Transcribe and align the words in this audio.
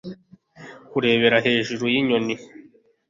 Kurebera 0.91 1.37
hejuru 1.45 1.83
yinyoni 1.93 2.35